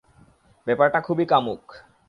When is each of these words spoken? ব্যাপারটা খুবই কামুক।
ব্যাপারটা 0.67 0.99
খুবই 1.01 1.25
কামুক। 1.25 1.63